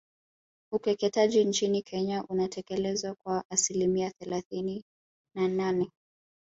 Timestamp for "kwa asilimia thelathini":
3.23-4.83